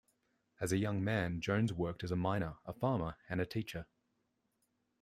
As 0.59 0.71
a 0.71 0.79
young 0.79 1.03
man, 1.03 1.41
Jones 1.41 1.71
worked 1.71 2.03
as 2.03 2.09
a 2.09 2.15
miner, 2.15 2.55
a 2.65 2.73
farmer, 2.73 3.17
and 3.29 3.39
a 3.39 3.45
teacher. 3.45 3.85